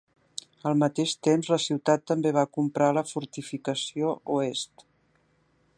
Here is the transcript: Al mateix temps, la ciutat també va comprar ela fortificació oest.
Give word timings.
Al 0.69 0.77
mateix 0.83 1.11
temps, 1.27 1.49
la 1.55 1.59
ciutat 1.65 2.07
també 2.11 2.33
va 2.37 2.47
comprar 2.59 2.89
ela 2.95 3.07
fortificació 3.11 4.15
oest. 4.39 4.87